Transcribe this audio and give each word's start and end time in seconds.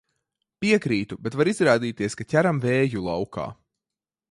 Piekrītu, 0.63 1.17
bet 1.27 1.37
var 1.41 1.51
izrādīties, 1.51 2.17
ka 2.23 2.27
ķeram 2.33 2.65
vēju 2.65 3.07
laukā. 3.11 3.49